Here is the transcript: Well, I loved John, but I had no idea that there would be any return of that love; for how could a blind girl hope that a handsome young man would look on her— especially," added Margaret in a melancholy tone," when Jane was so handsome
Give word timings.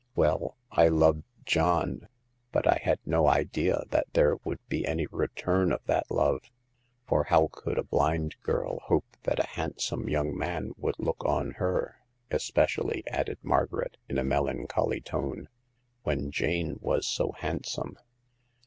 Well, 0.15 0.57
I 0.71 0.87
loved 0.87 1.25
John, 1.45 2.07
but 2.51 2.65
I 2.65 2.79
had 2.81 2.97
no 3.05 3.27
idea 3.27 3.83
that 3.91 4.11
there 4.13 4.37
would 4.37 4.57
be 4.67 4.83
any 4.83 5.05
return 5.05 5.71
of 5.71 5.81
that 5.85 6.09
love; 6.09 6.39
for 7.07 7.25
how 7.25 7.49
could 7.51 7.77
a 7.77 7.83
blind 7.83 8.35
girl 8.41 8.79
hope 8.85 9.05
that 9.25 9.37
a 9.37 9.45
handsome 9.49 10.09
young 10.09 10.35
man 10.35 10.71
would 10.75 10.97
look 10.97 11.23
on 11.23 11.51
her— 11.57 11.97
especially," 12.31 13.03
added 13.11 13.37
Margaret 13.43 13.97
in 14.09 14.17
a 14.17 14.23
melancholy 14.23 15.01
tone," 15.01 15.49
when 16.01 16.31
Jane 16.31 16.79
was 16.81 17.05
so 17.05 17.33
handsome 17.33 17.95